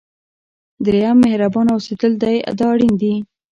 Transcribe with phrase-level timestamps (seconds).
[0.85, 3.13] دریم مهربانه اوسېدل دی دا اړین دي.